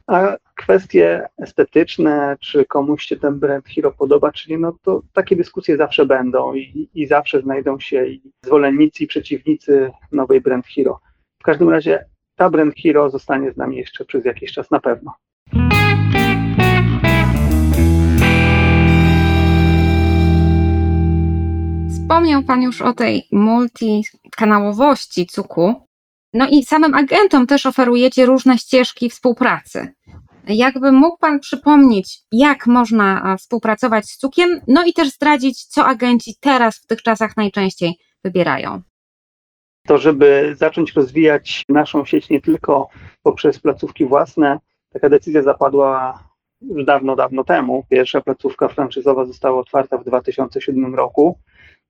A 0.06 0.37
kwestie 0.56 1.28
estetyczne, 1.38 2.37
czy 2.40 2.64
komuś 2.64 3.04
się 3.04 3.16
ten 3.16 3.38
brand 3.38 3.68
Hero 3.68 3.92
podoba, 3.92 4.32
czy 4.32 4.50
nie, 4.50 4.58
no 4.58 4.76
to 4.82 5.02
takie 5.12 5.37
dyskusje 5.37 5.76
zawsze 5.76 6.06
będą 6.06 6.54
i, 6.54 6.88
i 6.94 7.06
zawsze 7.06 7.40
znajdą 7.40 7.80
się 7.80 8.06
i 8.06 8.23
zwolennicy 8.42 9.04
i 9.04 9.06
przeciwnicy 9.06 9.90
nowej 10.12 10.40
brand 10.40 10.66
Hero. 10.66 11.00
W 11.40 11.44
każdym 11.44 11.68
razie 11.68 12.04
ta 12.37 12.50
brand 12.50 12.75
Hero 12.75 13.11
zostanie 13.11 13.52
z 13.52 13.56
nami 13.56 13.76
jeszcze 13.76 14.04
przez 14.04 14.25
jakiś 14.25 14.52
czas 14.52 14.70
na 14.70 14.80
pewno. 14.80 15.12
Wspomniał 21.88 22.42
Pan 22.42 22.62
już 22.62 22.82
o 22.82 22.92
tej 22.92 23.28
multikanałowości 23.32 25.26
cuku. 25.26 25.83
No 26.34 26.46
i 26.50 26.64
samym 26.64 26.94
agentom 26.94 27.46
też 27.46 27.66
oferujecie 27.66 28.26
różne 28.26 28.58
ścieżki 28.58 29.10
współpracy. 29.10 29.88
Jakby 30.48 30.92
mógł 30.92 31.18
Pan 31.18 31.40
przypomnieć, 31.40 32.18
jak 32.32 32.66
można 32.66 33.36
współpracować 33.36 34.06
z 34.06 34.16
cukiem, 34.16 34.60
no 34.68 34.84
i 34.84 34.92
też 34.92 35.10
zdradzić, 35.10 35.64
co 35.64 35.86
agenci 35.86 36.34
teraz 36.40 36.76
w 36.76 36.86
tych 36.86 37.02
czasach 37.02 37.36
najczęściej 37.36 37.98
wybierają. 38.24 38.82
To, 39.86 39.98
żeby 39.98 40.54
zacząć 40.58 40.92
rozwijać 40.92 41.64
naszą 41.68 42.04
sieć 42.04 42.30
nie 42.30 42.40
tylko 42.40 42.88
poprzez 43.22 43.58
placówki 43.58 44.06
własne, 44.06 44.58
taka 44.92 45.08
decyzja 45.08 45.42
zapadła 45.42 46.18
już 46.62 46.84
dawno, 46.84 47.16
dawno 47.16 47.44
temu. 47.44 47.84
Pierwsza 47.90 48.20
placówka 48.20 48.68
franczyzowa 48.68 49.24
została 49.24 49.60
otwarta 49.60 49.98
w 49.98 50.04
2007 50.04 50.94
roku 50.94 51.38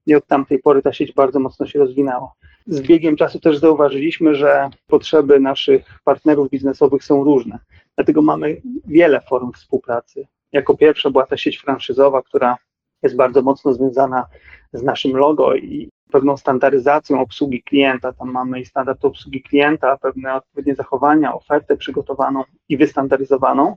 i 0.07 0.15
od 0.15 0.27
tamtej 0.27 0.59
pory 0.59 0.83
ta 0.83 0.93
sieć 0.93 1.13
bardzo 1.13 1.41
mocno 1.41 1.67
się 1.67 1.79
rozwinęła. 1.79 2.33
Z 2.67 2.81
biegiem 2.81 3.17
czasu 3.17 3.41
też 3.41 3.59
zauważyliśmy, 3.59 4.35
że 4.35 4.71
potrzeby 4.87 5.41
naszych 5.41 6.01
partnerów 6.05 6.51
biznesowych 6.51 7.05
są 7.05 7.25
różne, 7.25 7.59
dlatego 7.97 8.23
mamy 8.23 8.63
wiele 8.87 9.21
form 9.21 9.53
współpracy. 9.53 10.27
Jako 10.53 10.77
pierwsza 10.77 11.11
była 11.11 11.27
ta 11.27 11.37
sieć 11.37 11.59
franszyzowa, 11.59 12.23
która 12.23 12.57
jest 13.03 13.17
bardzo 13.17 13.43
mocno 13.43 13.73
związana 13.73 14.27
z 14.73 14.83
naszym 14.83 15.17
logo 15.17 15.55
i 15.55 15.91
pewną 16.11 16.37
standaryzacją 16.37 17.21
obsługi 17.21 17.63
klienta. 17.63 18.13
Tam 18.13 18.31
mamy 18.31 18.61
i 18.61 18.65
standard 18.65 19.05
obsługi 19.05 19.43
klienta, 19.43 19.97
pewne 19.97 20.35
odpowiednie 20.35 20.75
zachowania, 20.75 21.35
ofertę 21.35 21.77
przygotowaną 21.77 22.45
i 22.69 22.77
wystandaryzowaną 22.77 23.77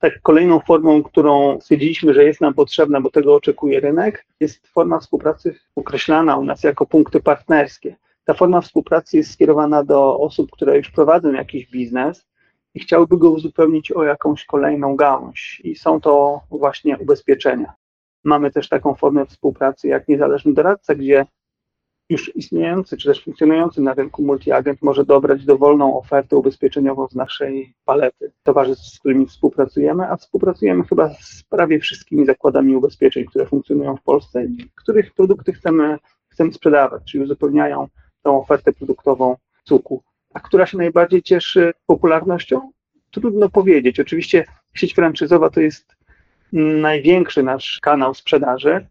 tak 0.00 0.20
kolejną 0.22 0.60
formą, 0.60 1.02
którą 1.02 1.60
stwierdziliśmy, 1.60 2.14
że 2.14 2.24
jest 2.24 2.40
nam 2.40 2.54
potrzebna, 2.54 3.00
bo 3.00 3.10
tego 3.10 3.34
oczekuje 3.34 3.80
rynek, 3.80 4.26
jest 4.40 4.66
forma 4.66 5.00
współpracy 5.00 5.54
określana 5.76 6.36
u 6.36 6.44
nas 6.44 6.62
jako 6.62 6.86
punkty 6.86 7.20
partnerskie. 7.20 7.96
Ta 8.30 8.34
forma 8.34 8.60
współpracy 8.60 9.16
jest 9.16 9.30
skierowana 9.30 9.84
do 9.84 10.18
osób, 10.18 10.50
które 10.50 10.76
już 10.76 10.90
prowadzą 10.90 11.32
jakiś 11.32 11.66
biznes 11.66 12.26
i 12.74 12.80
chciałyby 12.80 13.18
go 13.18 13.30
uzupełnić 13.30 13.92
o 13.92 14.04
jakąś 14.04 14.44
kolejną 14.44 14.96
gałąź. 14.96 15.60
I 15.64 15.76
są 15.76 16.00
to 16.00 16.40
właśnie 16.50 16.98
ubezpieczenia. 16.98 17.72
Mamy 18.24 18.50
też 18.50 18.68
taką 18.68 18.94
formę 18.94 19.26
współpracy 19.26 19.88
jak 19.88 20.08
niezależny 20.08 20.54
doradca, 20.54 20.94
gdzie 20.94 21.26
już 22.10 22.36
istniejący 22.36 22.96
czy 22.96 23.08
też 23.08 23.24
funkcjonujący 23.24 23.80
na 23.80 23.94
rynku 23.94 24.22
multiagent 24.22 24.82
może 24.82 25.04
dobrać 25.04 25.44
dowolną 25.44 25.98
ofertę 25.98 26.36
ubezpieczeniową 26.36 27.08
z 27.08 27.14
naszej 27.14 27.74
palety 27.84 28.32
towarzystw, 28.42 28.86
z 28.86 28.98
którymi 28.98 29.26
współpracujemy, 29.26 30.10
a 30.10 30.16
współpracujemy 30.16 30.84
chyba 30.84 31.14
z 31.14 31.42
prawie 31.48 31.80
wszystkimi 31.80 32.26
zakładami 32.26 32.76
ubezpieczeń, 32.76 33.24
które 33.24 33.46
funkcjonują 33.46 33.96
w 33.96 34.02
Polsce 34.02 34.46
których 34.82 35.14
produkty 35.14 35.52
chcemy, 35.52 35.98
chcemy 36.28 36.52
sprzedawać, 36.52 37.02
czyli 37.04 37.24
uzupełniają 37.24 37.88
tą 38.22 38.40
ofertę 38.40 38.72
produktową 38.72 39.36
cuku. 39.64 40.02
A 40.34 40.40
która 40.40 40.66
się 40.66 40.78
najbardziej 40.78 41.22
cieszy 41.22 41.72
popularnością? 41.86 42.72
Trudno 43.10 43.48
powiedzieć. 43.48 44.00
Oczywiście 44.00 44.44
sieć 44.74 44.94
franczyzowa 44.94 45.50
to 45.50 45.60
jest 45.60 45.96
największy 46.52 47.42
nasz 47.42 47.78
kanał 47.82 48.14
sprzedaży, 48.14 48.86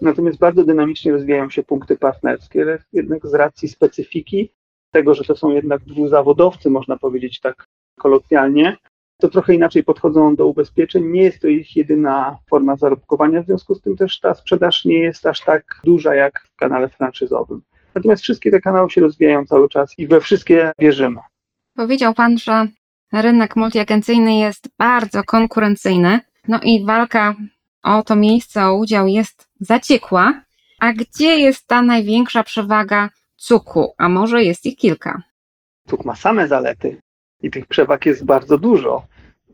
Natomiast 0.00 0.38
bardzo 0.38 0.64
dynamicznie 0.64 1.12
rozwijają 1.12 1.50
się 1.50 1.62
punkty 1.62 1.96
partnerskie, 1.96 2.78
jednak 2.92 3.26
z 3.26 3.34
racji 3.34 3.68
specyfiki 3.68 4.52
tego, 4.90 5.14
że 5.14 5.24
to 5.24 5.36
są 5.36 5.50
jednak 5.50 5.84
dwuzawodowcy, 5.84 6.70
można 6.70 6.96
powiedzieć 6.96 7.40
tak 7.40 7.66
kolokwialnie, 7.98 8.76
to 9.20 9.28
trochę 9.28 9.54
inaczej 9.54 9.84
podchodzą 9.84 10.36
do 10.36 10.46
ubezpieczeń. 10.46 11.06
Nie 11.06 11.22
jest 11.22 11.40
to 11.40 11.48
ich 11.48 11.76
jedyna 11.76 12.38
forma 12.50 12.76
zarobkowania, 12.76 13.42
w 13.42 13.46
związku 13.46 13.74
z 13.74 13.80
tym 13.80 13.96
też 13.96 14.20
ta 14.20 14.34
sprzedaż 14.34 14.84
nie 14.84 14.98
jest 14.98 15.26
aż 15.26 15.40
tak 15.40 15.80
duża 15.84 16.14
jak 16.14 16.40
w 16.40 16.56
kanale 16.56 16.88
franczyzowym. 16.88 17.62
Natomiast 17.96 18.22
wszystkie 18.22 18.50
te 18.50 18.60
kanały 18.60 18.90
się 18.90 19.00
rozwijają 19.00 19.46
cały 19.46 19.68
czas 19.68 19.98
i 19.98 20.06
we 20.06 20.20
wszystkie 20.20 20.72
wierzymy. 20.78 21.20
Powiedział 21.74 22.14
Pan, 22.14 22.38
że 22.38 22.66
rynek 23.12 23.56
multiagencyjny 23.56 24.38
jest 24.38 24.68
bardzo 24.78 25.24
konkurencyjny, 25.24 26.20
no 26.48 26.60
i 26.62 26.84
walka 26.84 27.34
o 27.82 28.02
to 28.02 28.16
miejsce, 28.16 28.66
o 28.66 28.74
udział 28.74 29.06
jest 29.06 29.48
zaciekła. 29.60 30.42
A 30.80 30.92
gdzie 30.92 31.36
jest 31.36 31.66
ta 31.66 31.82
największa 31.82 32.42
przewaga 32.42 33.10
cuku? 33.36 33.94
A 33.98 34.08
może 34.08 34.42
jest 34.42 34.66
ich 34.66 34.76
kilka? 34.76 35.22
Cuk 35.88 36.04
ma 36.04 36.16
same 36.16 36.48
zalety 36.48 37.00
i 37.42 37.50
tych 37.50 37.66
przewag 37.66 38.06
jest 38.06 38.24
bardzo 38.24 38.58
dużo. 38.58 39.06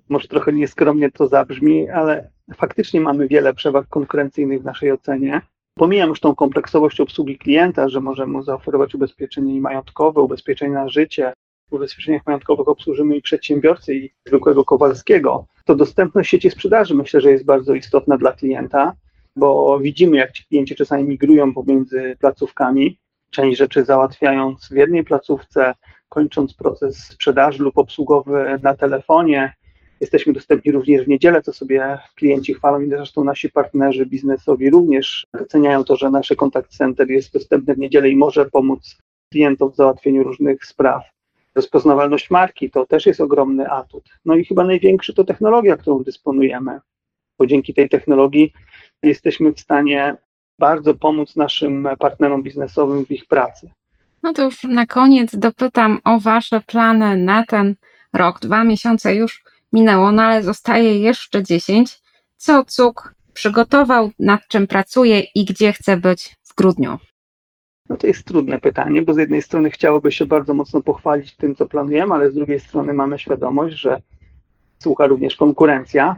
Może 0.08 0.28
trochę 0.28 0.52
nieskromnie 0.52 1.10
to 1.10 1.28
zabrzmi, 1.28 1.90
ale 1.90 2.30
faktycznie 2.54 3.00
mamy 3.00 3.28
wiele 3.28 3.54
przewag 3.54 3.86
konkurencyjnych 3.88 4.62
w 4.62 4.64
naszej 4.64 4.92
ocenie. 4.92 5.40
Pomijam 5.74 6.08
już 6.08 6.20
tą 6.20 6.34
kompleksowość 6.34 7.00
obsługi 7.00 7.38
klienta, 7.38 7.88
że 7.88 8.00
możemy 8.00 8.42
zaoferować 8.42 8.94
ubezpieczenie 8.94 9.60
majątkowe, 9.60 10.20
ubezpieczenie 10.20 10.74
na 10.74 10.88
życie. 10.88 11.32
W 11.70 11.74
ubezpieczeniach 11.74 12.22
majątkowych 12.26 12.68
obsłużymy 12.68 13.16
i 13.16 13.22
przedsiębiorcy, 13.22 13.94
i 13.94 14.10
zwykłego 14.26 14.64
Kowalskiego 14.64 15.46
to 15.64 15.74
dostępność 15.74 16.30
sieci 16.30 16.50
sprzedaży 16.50 16.94
myślę, 16.94 17.20
że 17.20 17.30
jest 17.30 17.44
bardzo 17.44 17.74
istotna 17.74 18.18
dla 18.18 18.32
klienta, 18.32 18.92
bo 19.36 19.78
widzimy, 19.78 20.16
jak 20.16 20.32
ci 20.32 20.44
klienci 20.44 20.74
czasami 20.74 21.04
migrują 21.04 21.54
pomiędzy 21.54 22.16
placówkami, 22.20 22.98
część 23.30 23.58
rzeczy 23.58 23.84
załatwiając 23.84 24.68
w 24.68 24.76
jednej 24.76 25.04
placówce, 25.04 25.74
kończąc 26.08 26.54
proces 26.54 26.96
sprzedaży 26.96 27.62
lub 27.62 27.78
obsługowy 27.78 28.58
na 28.62 28.74
telefonie. 28.74 29.54
Jesteśmy 30.02 30.32
dostępni 30.32 30.72
również 30.72 31.04
w 31.04 31.08
niedzielę, 31.08 31.42
co 31.42 31.52
sobie 31.52 31.98
klienci 32.14 32.54
chwalą 32.54 32.80
i 32.80 32.88
zresztą 32.88 33.24
nasi 33.24 33.50
partnerzy 33.50 34.06
biznesowi 34.06 34.70
również 34.70 35.26
doceniają 35.34 35.84
to, 35.84 35.96
że 35.96 36.10
nasze 36.10 36.36
kontakt 36.36 36.70
center 36.70 37.10
jest 37.10 37.32
dostępne 37.32 37.74
w 37.74 37.78
niedzielę 37.78 38.08
i 38.08 38.16
może 38.16 38.50
pomóc 38.50 38.98
klientom 39.32 39.70
w 39.70 39.76
załatwieniu 39.76 40.22
różnych 40.22 40.66
spraw. 40.66 41.02
Rozpoznawalność 41.54 42.30
marki 42.30 42.70
to 42.70 42.86
też 42.86 43.06
jest 43.06 43.20
ogromny 43.20 43.70
atut. 43.70 44.04
No 44.24 44.34
i 44.34 44.44
chyba 44.44 44.64
największy 44.64 45.14
to 45.14 45.24
technologia, 45.24 45.76
którą 45.76 46.02
dysponujemy, 46.02 46.80
bo 47.38 47.46
dzięki 47.46 47.74
tej 47.74 47.88
technologii 47.88 48.52
jesteśmy 49.02 49.52
w 49.52 49.60
stanie 49.60 50.16
bardzo 50.58 50.94
pomóc 50.94 51.36
naszym 51.36 51.88
partnerom 51.98 52.42
biznesowym 52.42 53.06
w 53.06 53.10
ich 53.10 53.26
pracy. 53.26 53.70
No 54.22 54.32
to 54.32 54.44
już 54.44 54.64
na 54.64 54.86
koniec 54.86 55.36
dopytam 55.36 55.98
o 56.04 56.20
Wasze 56.20 56.60
plany 56.60 57.16
na 57.16 57.44
ten 57.44 57.74
rok. 58.12 58.40
Dwa 58.40 58.64
miesiące 58.64 59.14
już 59.14 59.51
minęło, 59.72 60.12
no 60.12 60.22
ale 60.22 60.42
zostaje 60.42 60.98
jeszcze 60.98 61.42
dziesięć. 61.42 62.00
Co 62.36 62.64
Cuk 62.64 63.14
przygotował, 63.32 64.10
nad 64.18 64.48
czym 64.48 64.66
pracuje 64.66 65.20
i 65.20 65.44
gdzie 65.44 65.72
chce 65.72 65.96
być 65.96 66.36
w 66.42 66.54
grudniu? 66.54 66.98
No 67.88 67.96
to 67.96 68.06
jest 68.06 68.24
trudne 68.24 68.60
pytanie, 68.60 69.02
bo 69.02 69.14
z 69.14 69.16
jednej 69.16 69.42
strony 69.42 69.70
chciałoby 69.70 70.12
się 70.12 70.26
bardzo 70.26 70.54
mocno 70.54 70.82
pochwalić 70.82 71.36
tym, 71.36 71.54
co 71.54 71.66
planujemy, 71.66 72.14
ale 72.14 72.30
z 72.30 72.34
drugiej 72.34 72.60
strony 72.60 72.92
mamy 72.92 73.18
świadomość, 73.18 73.76
że 73.76 74.00
słucha 74.78 75.06
również 75.06 75.36
konkurencja, 75.36 76.16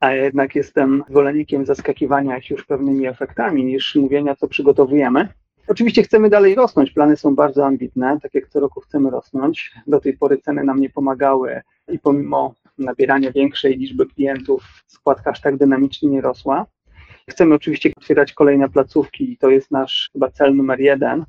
a 0.00 0.12
jednak 0.12 0.54
jestem 0.54 1.04
zwolennikiem 1.08 1.66
zaskakiwania 1.66 2.40
się 2.40 2.54
już 2.54 2.64
pewnymi 2.64 3.06
efektami 3.06 3.64
niż 3.64 3.94
mówienia, 3.94 4.36
co 4.36 4.48
przygotowujemy. 4.48 5.28
Oczywiście 5.68 6.02
chcemy 6.02 6.30
dalej 6.30 6.54
rosnąć, 6.54 6.90
plany 6.90 7.16
są 7.16 7.34
bardzo 7.34 7.66
ambitne, 7.66 8.18
tak 8.22 8.34
jak 8.34 8.48
co 8.48 8.60
roku 8.60 8.80
chcemy 8.80 9.10
rosnąć. 9.10 9.72
Do 9.86 10.00
tej 10.00 10.16
pory 10.16 10.38
ceny 10.38 10.64
nam 10.64 10.80
nie 10.80 10.90
pomagały 10.90 11.60
i 11.88 11.98
pomimo 11.98 12.54
nabierania 12.78 13.32
większej 13.32 13.76
liczby 13.76 14.06
klientów 14.06 14.84
składka 14.86 15.30
aż 15.30 15.40
tak 15.40 15.56
dynamicznie 15.56 16.10
nie 16.10 16.20
rosła. 16.20 16.66
Chcemy 17.30 17.54
oczywiście 17.54 17.90
otwierać 17.96 18.32
kolejne 18.32 18.68
placówki 18.68 19.32
i 19.32 19.38
to 19.38 19.50
jest 19.50 19.70
nasz 19.70 20.10
chyba 20.12 20.30
cel 20.30 20.56
numer 20.56 20.80
jeden, 20.80 21.24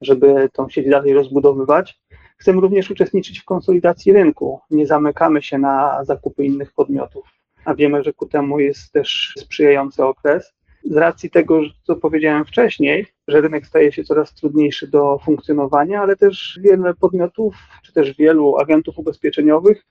żeby 0.00 0.48
tą 0.52 0.68
sieć 0.68 0.90
dalej 0.90 1.14
rozbudowywać. 1.14 2.00
Chcemy 2.36 2.60
również 2.60 2.90
uczestniczyć 2.90 3.40
w 3.40 3.44
konsolidacji 3.44 4.12
rynku. 4.12 4.60
Nie 4.70 4.86
zamykamy 4.86 5.42
się 5.42 5.58
na 5.58 6.04
zakupy 6.04 6.44
innych 6.44 6.72
podmiotów, 6.72 7.26
a 7.64 7.74
wiemy, 7.74 8.02
że 8.02 8.12
ku 8.12 8.26
temu 8.26 8.58
jest 8.58 8.92
też 8.92 9.34
sprzyjający 9.38 10.04
okres. 10.04 10.52
Z 10.84 10.96
racji 10.96 11.30
tego, 11.30 11.60
co 11.82 11.96
powiedziałem 11.96 12.44
wcześniej, 12.44 13.06
że 13.28 13.40
rynek 13.40 13.66
staje 13.66 13.92
się 13.92 14.04
coraz 14.04 14.34
trudniejszy 14.34 14.88
do 14.88 15.18
funkcjonowania, 15.18 16.00
ale 16.00 16.16
też 16.16 16.60
wiele 16.62 16.94
podmiotów, 16.94 17.54
czy 17.82 17.92
też 17.92 18.16
wielu 18.16 18.58
agentów 18.58 18.98
ubezpieczeniowych 18.98 19.86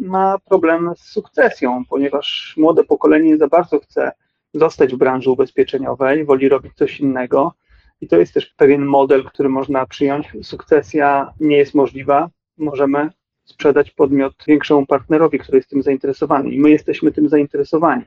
ma 0.00 0.38
problem 0.38 0.90
z 0.96 1.00
sukcesją, 1.00 1.82
ponieważ 1.88 2.54
młode 2.56 2.84
pokolenie 2.84 3.36
za 3.36 3.48
bardzo 3.48 3.78
chce 3.78 4.12
zostać 4.54 4.94
w 4.94 4.98
branży 4.98 5.30
ubezpieczeniowej, 5.30 6.24
woli 6.24 6.48
robić 6.48 6.74
coś 6.74 7.00
innego. 7.00 7.54
I 8.00 8.08
to 8.08 8.16
jest 8.16 8.34
też 8.34 8.46
pewien 8.46 8.84
model, 8.84 9.24
który 9.24 9.48
można 9.48 9.86
przyjąć. 9.86 10.28
Sukcesja 10.42 11.32
nie 11.40 11.56
jest 11.56 11.74
możliwa. 11.74 12.30
Możemy 12.58 13.10
sprzedać 13.44 13.90
podmiot 13.90 14.34
większemu 14.46 14.86
partnerowi, 14.86 15.38
który 15.38 15.58
jest 15.58 15.70
tym 15.70 15.82
zainteresowany, 15.82 16.50
i 16.50 16.60
my 16.60 16.70
jesteśmy 16.70 17.12
tym 17.12 17.28
zainteresowani. 17.28 18.02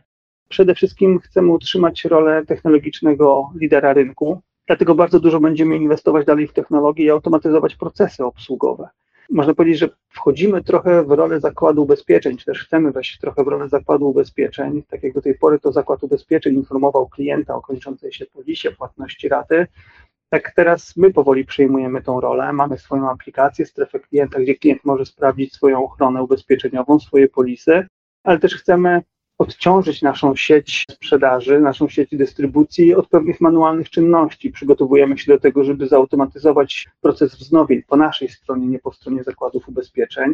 Przede 0.50 0.76
wszystkim 0.76 1.20
chcemy 1.20 1.52
utrzymać 1.52 2.06
rolę 2.06 2.46
technologicznego 2.46 3.52
lidera 3.56 3.94
rynku, 3.94 4.42
dlatego 4.68 4.96
bardzo 4.96 5.20
dużo 5.20 5.40
będziemy 5.40 5.76
inwestować 5.76 6.26
dalej 6.26 6.48
w 6.48 6.54
technologię 6.54 7.06
i 7.06 7.10
automatyzować 7.10 7.76
procesy 7.76 8.26
obsługowe. 8.26 8.90
Można 9.34 9.54
powiedzieć, 9.54 9.80
że 9.80 9.90
wchodzimy 10.10 10.64
trochę 10.64 11.04
w 11.04 11.12
rolę 11.12 11.40
zakładu 11.40 11.84
ubezpieczeń, 11.84 12.38
czy 12.38 12.46
też 12.46 12.66
chcemy 12.66 12.92
wejść 12.92 13.20
trochę 13.20 13.44
w 13.44 13.48
rolę 13.48 13.70
zakładu 13.70 14.10
ubezpieczeń. 14.10 14.84
Tak 14.84 15.04
jak 15.04 15.14
do 15.14 15.22
tej 15.22 15.36
pory 15.36 15.60
to 15.60 15.72
zakład 15.72 16.04
ubezpieczeń 16.04 16.56
informował 16.56 17.08
klienta 17.10 17.56
o 17.56 17.62
kończącej 17.62 18.14
się 18.14 18.26
polisie, 18.26 18.72
płatności 18.72 19.30
raty, 19.30 19.68
tak 20.30 20.52
teraz 20.56 20.98
my 20.98 21.14
powoli 21.14 21.46
przejmujemy 21.46 22.02
tą 22.02 22.22
rolę. 22.22 22.54
Mamy 22.54 22.78
swoją 22.78 23.10
aplikację, 23.10 23.66
strefę 23.66 24.00
klienta, 24.00 24.40
gdzie 24.40 24.56
klient 24.56 24.86
może 24.86 25.06
sprawdzić 25.06 25.54
swoją 25.54 25.84
ochronę 25.84 26.24
ubezpieczeniową, 26.24 27.00
swoje 27.00 27.28
polisy, 27.28 27.88
ale 28.24 28.40
też 28.40 28.56
chcemy 28.56 29.02
odciążyć 29.44 30.02
naszą 30.02 30.36
sieć 30.36 30.86
sprzedaży, 30.92 31.60
naszą 31.60 31.90
sieć 31.90 32.10
dystrybucji 32.12 32.96
od 32.96 33.08
pewnych 33.08 33.42
manualnych 33.42 33.90
czynności. 33.90 34.52
Przygotowujemy 34.52 35.18
się 35.18 35.34
do 35.34 35.40
tego, 35.40 35.64
żeby 35.64 35.88
zautomatyzować 35.88 36.88
proces 37.02 37.36
wznowień 37.36 37.84
po 37.88 37.98
naszej 37.98 38.30
stronie, 38.30 38.68
nie 38.68 38.80
po 38.80 38.94
stronie 38.94 39.24
zakładów 39.24 39.70
ubezpieczeń. 39.70 40.34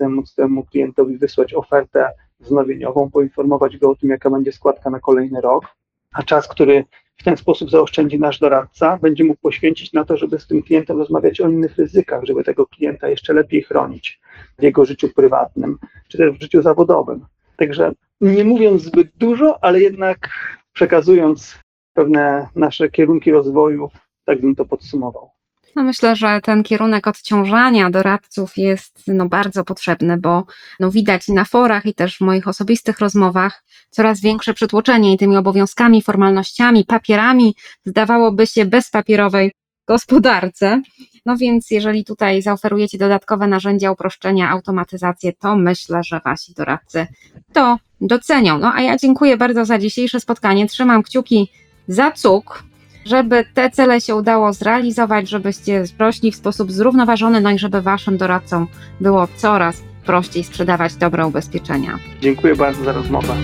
Móc 0.00 0.34
temu 0.34 0.64
klientowi 0.64 1.18
wysłać 1.18 1.54
ofertę 1.54 2.10
wznowieniową, 2.40 3.10
poinformować 3.10 3.76
go 3.76 3.90
o 3.90 3.96
tym, 3.96 4.10
jaka 4.10 4.30
będzie 4.30 4.52
składka 4.52 4.90
na 4.90 5.00
kolejny 5.00 5.40
rok, 5.40 5.64
a 6.12 6.22
czas, 6.22 6.48
który 6.48 6.84
w 7.16 7.24
ten 7.24 7.36
sposób 7.36 7.70
zaoszczędzi 7.70 8.18
nasz 8.18 8.38
doradca, 8.38 8.98
będzie 9.02 9.24
mógł 9.24 9.40
poświęcić 9.40 9.92
na 9.92 10.04
to, 10.04 10.16
żeby 10.16 10.38
z 10.38 10.46
tym 10.46 10.62
klientem 10.62 10.98
rozmawiać 10.98 11.40
o 11.40 11.48
innych 11.48 11.76
ryzykach, 11.76 12.24
żeby 12.24 12.44
tego 12.44 12.66
klienta 12.66 13.08
jeszcze 13.08 13.32
lepiej 13.32 13.62
chronić 13.62 14.20
w 14.58 14.62
jego 14.62 14.84
życiu 14.84 15.08
prywatnym, 15.08 15.78
czy 16.08 16.18
też 16.18 16.30
w 16.32 16.42
życiu 16.42 16.62
zawodowym. 16.62 17.26
Także 17.56 17.92
nie 18.20 18.44
mówiąc 18.44 18.82
zbyt 18.82 19.08
dużo, 19.16 19.64
ale 19.64 19.80
jednak 19.80 20.28
przekazując 20.72 21.58
pewne 21.94 22.48
nasze 22.56 22.90
kierunki 22.90 23.30
rozwoju, 23.30 23.90
tak 24.24 24.40
bym 24.40 24.54
to 24.54 24.64
podsumował. 24.64 25.30
No 25.76 25.82
myślę, 25.82 26.16
że 26.16 26.40
ten 26.42 26.62
kierunek 26.62 27.06
odciążania 27.06 27.90
doradców 27.90 28.56
jest 28.56 29.02
no, 29.06 29.28
bardzo 29.28 29.64
potrzebny, 29.64 30.16
bo 30.16 30.44
no, 30.80 30.90
widać 30.90 31.28
na 31.28 31.44
forach 31.44 31.86
i 31.86 31.94
też 31.94 32.16
w 32.16 32.20
moich 32.20 32.48
osobistych 32.48 32.98
rozmowach 32.98 33.64
coraz 33.90 34.20
większe 34.20 34.54
przytłoczenie 34.54 35.18
tymi 35.18 35.36
obowiązkami, 35.36 36.02
formalnościami, 36.02 36.84
papierami, 36.84 37.54
zdawałoby 37.84 38.46
się 38.46 38.64
bezpapierowej 38.64 39.52
gospodarce. 39.88 40.82
No 41.30 41.36
więc 41.36 41.70
jeżeli 41.70 42.04
tutaj 42.04 42.42
zaoferujecie 42.42 42.98
dodatkowe 42.98 43.46
narzędzia 43.46 43.92
uproszczenia, 43.92 44.50
automatyzację, 44.50 45.32
to 45.32 45.56
myślę, 45.56 46.00
że 46.04 46.20
wasi 46.24 46.54
doradcy 46.54 47.06
to 47.52 47.78
docenią. 48.00 48.58
No 48.58 48.72
a 48.74 48.80
ja 48.80 48.96
dziękuję 48.96 49.36
bardzo 49.36 49.64
za 49.64 49.78
dzisiejsze 49.78 50.20
spotkanie. 50.20 50.66
Trzymam 50.66 51.02
kciuki 51.02 51.50
za 51.88 52.10
cuk, 52.10 52.64
żeby 53.06 53.44
te 53.54 53.70
cele 53.70 54.00
się 54.00 54.14
udało 54.14 54.52
zrealizować, 54.52 55.28
żebyście 55.28 55.84
rośli 55.98 56.32
w 56.32 56.36
sposób 56.36 56.72
zrównoważony, 56.72 57.40
no 57.40 57.50
i 57.50 57.58
żeby 57.58 57.82
waszym 57.82 58.16
doradcom 58.16 58.66
było 59.00 59.28
coraz 59.36 59.82
prościej 60.06 60.44
sprzedawać 60.44 60.94
dobre 60.94 61.26
ubezpieczenia. 61.26 61.98
Dziękuję 62.20 62.56
bardzo 62.56 62.84
za 62.84 62.92
rozmowę. 62.92 63.34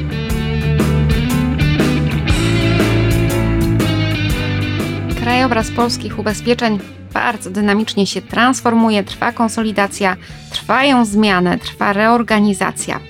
Krajobraz 5.21 5.71
polskich 5.71 6.19
ubezpieczeń 6.19 6.79
bardzo 7.17 7.51
dynamicznie 7.51 8.07
się 8.07 8.23
transformuje, 8.23 9.05
trwa 9.05 9.33
konsolidacja, 9.33 10.17
trwają 10.51 11.05
zmiany, 11.05 11.59
trwa 11.59 11.93
reorganizacja. 11.93 13.01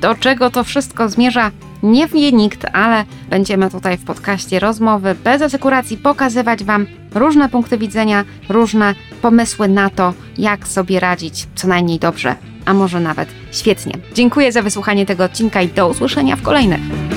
Do 0.00 0.14
czego 0.14 0.50
to 0.50 0.64
wszystko 0.64 1.08
zmierza, 1.08 1.50
nie 1.82 2.06
wie 2.06 2.32
nikt, 2.32 2.66
ale 2.72 3.04
będziemy 3.30 3.70
tutaj 3.70 3.98
w 3.98 4.04
podcaście 4.04 4.60
rozmowy 4.60 5.14
bez 5.24 5.42
asekuracji 5.42 5.96
pokazywać 5.96 6.64
Wam 6.64 6.86
różne 7.14 7.48
punkty 7.48 7.78
widzenia, 7.78 8.24
różne 8.48 8.94
pomysły 9.22 9.68
na 9.68 9.90
to, 9.90 10.14
jak 10.38 10.68
sobie 10.68 11.00
radzić 11.00 11.46
co 11.54 11.68
najmniej 11.68 11.98
dobrze, 11.98 12.34
a 12.64 12.74
może 12.74 13.00
nawet 13.00 13.28
świetnie. 13.52 13.94
Dziękuję 14.14 14.52
za 14.52 14.62
wysłuchanie 14.62 15.06
tego 15.06 15.24
odcinka 15.24 15.62
i 15.62 15.68
do 15.68 15.88
usłyszenia 15.88 16.36
w 16.36 16.42
kolejnych. 16.42 17.07